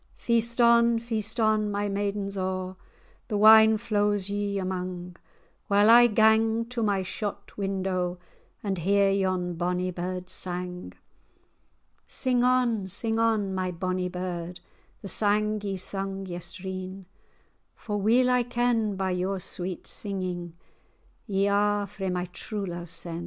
[0.15, 2.75] "Feast on, feast on, my maidens a',
[3.27, 5.15] The wine flows you amang,
[5.67, 8.17] While I gang to my shot window
[8.63, 10.93] And hear yon bonnie bird's sang.
[12.07, 14.59] Sing on, sing on, my bonny bird,
[15.03, 17.05] The sang ye sung yestreen,
[17.75, 20.55] For weel I ken, by your sweet singing
[21.27, 23.19] Ye are frae my true love sen."